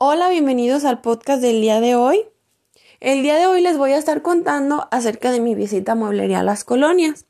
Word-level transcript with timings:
Hola, 0.00 0.28
bienvenidos 0.28 0.84
al 0.84 1.00
podcast 1.00 1.42
del 1.42 1.60
día 1.60 1.80
de 1.80 1.96
hoy. 1.96 2.24
El 3.00 3.22
día 3.22 3.34
de 3.34 3.48
hoy 3.48 3.60
les 3.60 3.76
voy 3.76 3.90
a 3.90 3.98
estar 3.98 4.22
contando 4.22 4.86
acerca 4.92 5.32
de 5.32 5.40
mi 5.40 5.56
visita 5.56 5.90
a 5.90 5.94
Mueblería 5.96 6.44
Las 6.44 6.62
Colonias. 6.62 7.26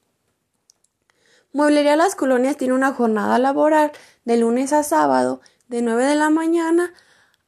Mueblería 1.55 1.97
Las 1.97 2.15
Colonias 2.15 2.59
tiene 2.59 2.75
una 2.75 2.93
jornada 2.93 3.39
laboral 3.39 3.93
de 4.27 4.37
lunes 4.37 4.75
a 4.75 4.83
sábado 4.83 5.41
de 5.69 5.81
9 5.81 6.05
de 6.05 6.15
la 6.17 6.29
mañana 6.29 6.93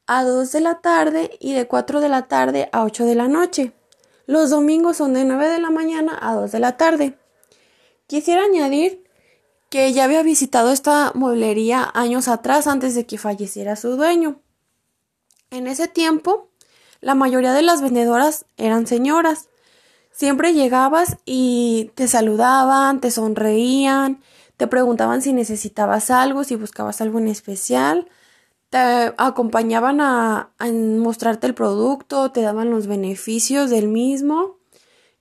a 0.07 0.25
2 0.25 0.53
de 0.53 0.61
la 0.63 0.81
tarde 0.81 1.37
y 1.39 1.53
de 1.53 1.67
4 1.67 2.01
de 2.01 2.09
la 2.09 2.23
tarde 2.23 2.71
a 2.73 2.83
8 2.85 3.05
de 3.05 3.15
la 3.15 3.29
noche. 3.29 3.75
Los 4.25 4.49
domingos 4.49 4.97
son 4.97 5.13
de 5.13 5.27
9 5.27 5.49
de 5.49 5.59
la 5.59 5.69
mañana 5.69 6.19
a 6.19 6.33
2 6.33 6.51
de 6.51 6.61
la 6.61 6.79
tarde. 6.79 7.19
Quisiera 8.07 8.45
añadir 8.45 9.05
que 9.69 9.93
ya 9.93 10.05
había 10.05 10.23
visitado 10.23 10.73
esta 10.73 11.13
mueblería 11.15 11.91
años 11.93 12.27
atrás 12.27 12.67
antes 12.67 12.95
de 12.95 13.05
que 13.05 13.19
falleciera 13.19 13.77
su 13.77 13.97
dueño. 13.97 14.41
En 15.51 15.67
ese 15.67 15.89
tiempo 15.89 16.51
la 17.01 17.15
mayoría 17.15 17.53
de 17.53 17.63
las 17.63 17.81
vendedoras 17.81 18.45
eran 18.57 18.87
señoras. 18.87 19.49
Siempre 20.13 20.53
llegabas 20.53 21.17
y 21.25 21.93
te 21.95 22.09
saludaban, 22.09 23.01
te 23.01 23.11
sonreían, 23.11 24.21
te 24.59 24.67
preguntaban 24.67 25.23
si 25.23 25.33
necesitabas 25.33 26.11
algo, 26.11 26.45
si 26.45 26.57
buscabas 26.57 27.01
algo 27.01 27.19
en 27.19 27.29
especial, 27.29 28.09
te 28.69 28.79
acompañaban 29.17 30.01
a, 30.03 30.51
mostrarte 30.61 31.47
el 31.47 31.55
producto, 31.55 32.31
te 32.33 32.43
daban 32.43 32.71
los 32.71 32.87
beneficios 32.87 33.71
del 33.71 33.89
mismo 33.89 34.59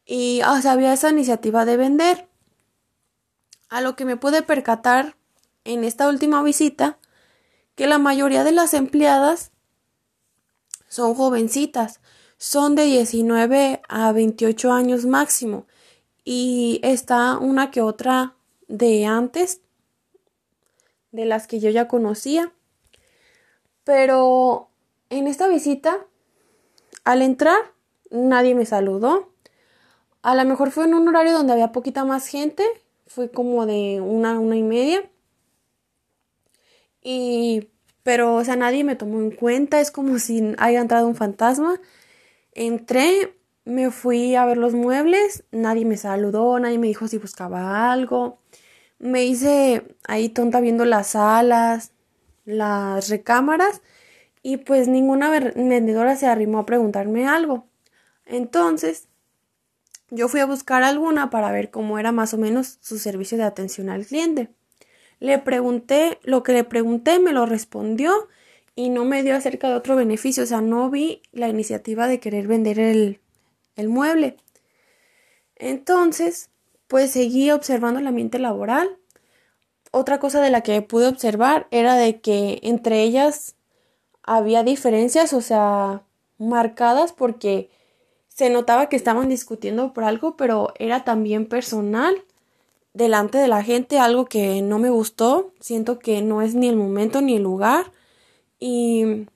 y 0.05 0.41
había 0.41 0.91
esa 0.91 1.11
iniciativa 1.11 1.63
de 1.63 1.77
vender. 1.77 2.27
A 3.69 3.81
lo 3.81 3.95
que 3.95 4.03
me 4.03 4.17
pude 4.17 4.41
percatar 4.41 5.15
en 5.63 5.83
esta 5.83 6.09
última 6.09 6.43
visita, 6.43 6.97
que 7.75 7.87
la 7.87 7.99
mayoría 7.99 8.43
de 8.43 8.51
las 8.51 8.73
empleadas 8.73 9.51
son 10.89 11.15
jovencitas, 11.15 12.01
son 12.37 12.75
de 12.75 12.83
19 12.83 13.81
a 13.87 14.11
28 14.11 14.71
años 14.73 15.05
máximo 15.05 15.65
y 16.25 16.81
está 16.83 17.37
una 17.37 17.71
que 17.71 17.81
otra 17.81 18.35
de 18.67 19.05
antes, 19.05 19.61
de 21.11 21.25
las 21.25 21.47
que 21.47 21.59
yo 21.59 21.69
ya 21.69 21.87
conocía. 21.87 22.53
Pero 23.83 24.69
en 25.09 25.27
esta 25.27 25.47
visita, 25.47 26.05
al 27.03 27.21
entrar, 27.21 27.73
nadie 28.11 28.53
me 28.53 28.65
saludó. 28.65 29.33
A 30.21 30.35
lo 30.35 30.45
mejor 30.45 30.71
fue 30.71 30.85
en 30.85 30.93
un 30.93 31.07
horario 31.07 31.33
donde 31.33 31.53
había 31.53 31.71
poquita 31.71 32.05
más 32.05 32.27
gente, 32.27 32.63
fue 33.07 33.31
como 33.31 33.65
de 33.65 34.01
una, 34.01 34.39
una 34.39 34.55
y 34.55 34.63
media. 34.63 35.09
Y 37.01 37.69
pero, 38.09 38.33
o 38.33 38.43
sea, 38.43 38.55
nadie 38.55 38.83
me 38.83 38.95
tomó 38.95 39.19
en 39.19 39.29
cuenta, 39.29 39.79
es 39.79 39.91
como 39.91 40.17
si 40.17 40.55
haya 40.57 40.81
entrado 40.81 41.07
un 41.07 41.13
fantasma. 41.15 41.79
Entré, 42.53 43.37
me 43.65 43.91
fui 43.91 44.33
a 44.33 44.45
ver 44.45 44.57
los 44.57 44.73
muebles, 44.73 45.43
nadie 45.51 45.85
me 45.85 45.95
saludó, 45.95 46.57
nadie 46.59 46.79
me 46.79 46.87
dijo 46.87 47.07
si 47.07 47.19
buscaba 47.19 47.91
algo. 47.91 48.39
Me 48.97 49.25
hice 49.25 49.95
ahí 50.07 50.29
tonta 50.29 50.59
viendo 50.59 50.85
las 50.85 51.09
salas, 51.09 51.91
las 52.45 53.09
recámaras 53.09 53.83
y 54.41 54.57
pues 54.57 54.87
ninguna 54.87 55.29
vendedora 55.29 56.15
se 56.15 56.25
arrimó 56.25 56.57
a 56.57 56.65
preguntarme 56.65 57.27
algo. 57.27 57.67
Entonces, 58.25 59.07
yo 60.09 60.29
fui 60.29 60.39
a 60.39 60.47
buscar 60.47 60.81
alguna 60.81 61.29
para 61.29 61.51
ver 61.51 61.69
cómo 61.69 61.99
era 61.99 62.11
más 62.11 62.33
o 62.33 62.39
menos 62.39 62.79
su 62.81 62.97
servicio 62.97 63.37
de 63.37 63.43
atención 63.43 63.87
al 63.87 64.07
cliente. 64.07 64.49
Le 65.19 65.37
pregunté, 65.39 66.19
lo 66.23 66.43
que 66.43 66.53
le 66.53 66.63
pregunté 66.63 67.19
me 67.19 67.33
lo 67.33 67.45
respondió 67.45 68.27
y 68.75 68.89
no 68.89 69.03
me 69.05 69.23
dio 69.23 69.35
acerca 69.35 69.67
de 69.67 69.75
otro 69.75 69.95
beneficio, 69.95 70.43
o 70.43 70.45
sea, 70.45 70.61
no 70.61 70.89
vi 70.89 71.21
la 71.31 71.49
iniciativa 71.49 72.07
de 72.07 72.19
querer 72.19 72.47
vender 72.47 72.79
el, 72.79 73.19
el 73.75 73.89
mueble. 73.89 74.37
Entonces, 75.55 76.49
pues 76.87 77.11
seguí 77.11 77.51
observando 77.51 77.99
el 77.99 78.07
ambiente 78.07 78.39
laboral. 78.39 78.97
Otra 79.91 80.19
cosa 80.19 80.41
de 80.41 80.49
la 80.49 80.61
que 80.61 80.81
pude 80.81 81.07
observar 81.07 81.67
era 81.71 81.95
de 81.95 82.21
que 82.21 82.59
entre 82.63 83.03
ellas 83.03 83.55
había 84.23 84.63
diferencias, 84.63 85.33
o 85.33 85.41
sea, 85.41 86.03
marcadas 86.37 87.11
porque 87.11 87.69
se 88.27 88.49
notaba 88.49 88.87
que 88.87 88.95
estaban 88.95 89.27
discutiendo 89.27 89.91
por 89.91 90.05
algo, 90.05 90.37
pero 90.37 90.73
era 90.79 91.03
también 91.03 91.47
personal 91.47 92.23
delante 92.93 93.37
de 93.37 93.47
la 93.47 93.63
gente 93.63 93.99
algo 93.99 94.25
que 94.25 94.61
no 94.61 94.79
me 94.79 94.89
gustó, 94.89 95.53
siento 95.59 95.99
que 95.99 96.21
no 96.21 96.41
es 96.41 96.55
ni 96.55 96.67
el 96.67 96.75
momento 96.75 97.21
ni 97.21 97.35
el 97.35 97.43
lugar. 97.43 97.91
Y 98.59 99.27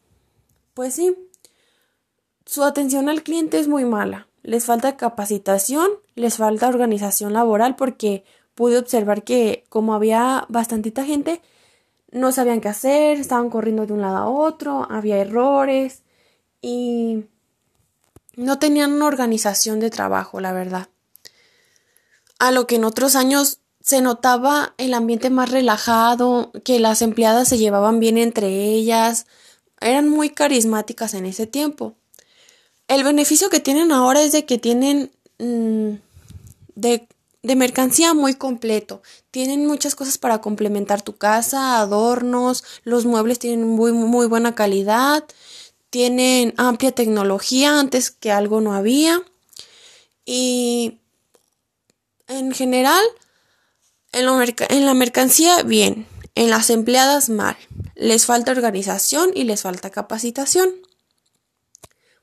pues 0.73 0.95
sí, 0.95 1.15
su 2.45 2.63
atención 2.63 3.09
al 3.09 3.23
cliente 3.23 3.59
es 3.59 3.67
muy 3.67 3.85
mala, 3.85 4.27
les 4.41 4.65
falta 4.65 4.97
capacitación, 4.97 5.89
les 6.15 6.37
falta 6.37 6.67
organización 6.67 7.33
laboral 7.33 7.75
porque 7.75 8.23
pude 8.55 8.77
observar 8.77 9.23
que 9.23 9.63
como 9.69 9.93
había 9.93 10.45
bastantita 10.49 11.05
gente, 11.05 11.41
no 12.11 12.31
sabían 12.31 12.61
qué 12.61 12.69
hacer, 12.69 13.17
estaban 13.19 13.49
corriendo 13.49 13.85
de 13.85 13.93
un 13.93 14.01
lado 14.01 14.17
a 14.17 14.29
otro, 14.29 14.87
había 14.91 15.17
errores 15.17 16.03
y 16.61 17.25
no 18.35 18.59
tenían 18.59 18.93
una 18.93 19.07
organización 19.07 19.79
de 19.79 19.89
trabajo, 19.89 20.39
la 20.39 20.53
verdad 20.53 20.89
a 22.39 22.51
lo 22.51 22.67
que 22.67 22.75
en 22.75 22.85
otros 22.85 23.15
años 23.15 23.59
se 23.83 24.01
notaba 24.01 24.73
el 24.77 24.93
ambiente 24.93 25.29
más 25.29 25.49
relajado, 25.51 26.51
que 26.63 26.79
las 26.79 27.01
empleadas 27.01 27.49
se 27.49 27.57
llevaban 27.57 27.99
bien 27.99 28.17
entre 28.17 28.47
ellas, 28.47 29.25
eran 29.81 30.07
muy 30.07 30.29
carismáticas 30.29 31.13
en 31.13 31.25
ese 31.25 31.47
tiempo. 31.47 31.95
El 32.87 33.03
beneficio 33.03 33.49
que 33.49 33.59
tienen 33.59 33.91
ahora 33.91 34.21
es 34.21 34.31
de 34.31 34.45
que 34.45 34.57
tienen 34.57 35.11
mm, 35.39 35.95
de, 36.75 37.07
de, 37.41 37.55
mercancía 37.55 38.13
muy 38.13 38.35
completo. 38.35 39.01
Tienen 39.31 39.65
muchas 39.67 39.95
cosas 39.95 40.17
para 40.17 40.39
complementar 40.39 41.01
tu 41.01 41.17
casa, 41.17 41.79
adornos, 41.79 42.63
los 42.83 43.05
muebles 43.05 43.39
tienen 43.39 43.67
muy, 43.67 43.91
muy 43.91 44.27
buena 44.27 44.55
calidad, 44.55 45.25
tienen 45.89 46.53
amplia 46.57 46.91
tecnología 46.91 47.79
antes 47.79 48.11
que 48.11 48.31
algo 48.31 48.61
no 48.61 48.73
había. 48.73 49.21
Y 50.25 50.99
en 52.27 52.51
general, 52.51 53.03
en, 54.11 54.85
la 54.85 54.93
mercancía, 54.93 55.63
bien. 55.63 56.07
En 56.35 56.49
las 56.49 56.69
empleadas, 56.69 57.29
mal. 57.29 57.57
Les 57.95 58.25
falta 58.25 58.51
organización 58.51 59.31
y 59.33 59.43
les 59.43 59.61
falta 59.61 59.89
capacitación. 59.89 60.69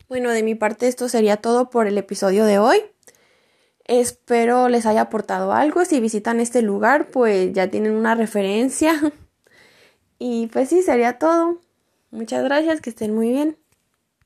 Bueno, 0.09 0.31
de 0.31 0.43
mi 0.43 0.55
parte 0.55 0.89
esto 0.89 1.09
sería 1.09 1.37
todo 1.37 1.71
por 1.71 1.87
el 1.87 1.99
episodio 1.99 2.45
de 2.45 2.59
hoy. 2.59 2.83
Espero 3.85 4.69
les 4.69 4.87
haya 4.87 5.03
aportado 5.03 5.53
algo. 5.53 5.85
Si 5.85 6.01
visitan 6.01 6.41
este 6.41 6.63
lugar, 6.63 7.11
pues 7.11 7.53
ya 7.53 7.69
tienen 7.69 7.93
una 7.93 8.15
referencia. 8.15 9.01
Y 10.23 10.49
pues 10.49 10.69
sí, 10.69 10.83
sería 10.83 11.19
todo. 11.19 11.63
Muchas 12.11 12.45
gracias, 12.45 12.83
que 12.83 12.91
estén 12.91 13.15
muy 13.15 13.31
bien. 13.31 13.57